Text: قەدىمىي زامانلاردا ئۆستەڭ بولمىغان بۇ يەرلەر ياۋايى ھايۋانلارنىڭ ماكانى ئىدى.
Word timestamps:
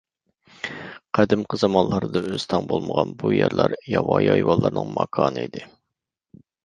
قەدىمىي 1.17 1.59
زامانلاردا 1.63 2.23
ئۆستەڭ 2.31 2.65
بولمىغان 2.71 3.11
بۇ 3.21 3.31
يەرلەر 3.35 3.77
ياۋايى 3.97 4.33
ھايۋانلارنىڭ 4.35 4.93
ماكانى 5.01 5.45
ئىدى. 5.51 5.63